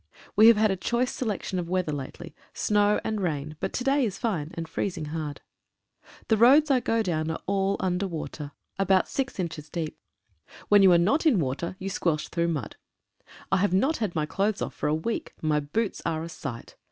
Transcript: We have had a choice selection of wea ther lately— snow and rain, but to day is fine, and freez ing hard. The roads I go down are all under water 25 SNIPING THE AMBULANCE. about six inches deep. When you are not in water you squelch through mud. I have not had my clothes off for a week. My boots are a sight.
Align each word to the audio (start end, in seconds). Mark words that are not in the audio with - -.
We 0.35 0.47
have 0.47 0.57
had 0.57 0.71
a 0.71 0.75
choice 0.75 1.11
selection 1.13 1.59
of 1.59 1.69
wea 1.69 1.83
ther 1.83 1.91
lately— 1.91 2.33
snow 2.65 2.99
and 3.03 3.21
rain, 3.21 3.55
but 3.59 3.71
to 3.73 3.83
day 3.83 4.03
is 4.03 4.17
fine, 4.17 4.49
and 4.55 4.65
freez 4.67 4.97
ing 4.97 5.05
hard. 5.05 5.41
The 6.27 6.37
roads 6.37 6.71
I 6.71 6.79
go 6.79 7.03
down 7.03 7.29
are 7.29 7.37
all 7.45 7.77
under 7.79 8.07
water 8.07 8.51
25 8.77 8.77
SNIPING 8.77 8.77
THE 8.77 8.81
AMBULANCE. 8.81 9.03
about 9.03 9.09
six 9.11 9.39
inches 9.39 9.69
deep. 9.69 9.99
When 10.69 10.81
you 10.81 10.91
are 10.91 10.97
not 10.97 11.27
in 11.27 11.37
water 11.39 11.75
you 11.77 11.91
squelch 11.91 12.29
through 12.29 12.47
mud. 12.47 12.77
I 13.51 13.57
have 13.57 13.73
not 13.75 13.97
had 13.97 14.15
my 14.15 14.25
clothes 14.25 14.63
off 14.63 14.73
for 14.73 14.89
a 14.89 14.95
week. 14.95 15.35
My 15.39 15.59
boots 15.59 16.01
are 16.03 16.23
a 16.23 16.29
sight. 16.29 16.75